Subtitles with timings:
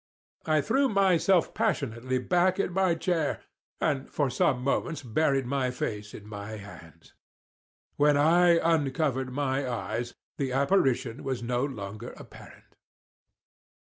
[0.47, 3.43] I threw myself passionately back in my chair,
[3.79, 7.13] and for some moments buried my face in my hands.
[7.97, 12.77] When I uncovered my eyes, the apparition was no longer apparent.